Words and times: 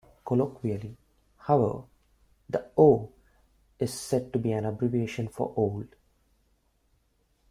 Colloquially, 0.25 0.97
however, 1.37 1.83
the 2.49 2.65
O 2.75 3.11
is 3.77 3.93
said 3.93 4.33
to 4.33 4.39
be 4.39 4.51
an 4.51 4.65
abbreviation 4.65 5.27
for 5.27 5.53
old. 5.55 5.89